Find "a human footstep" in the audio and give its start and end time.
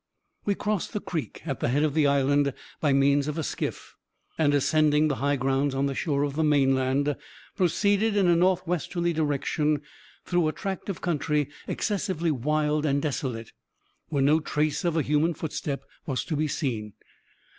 14.97-15.83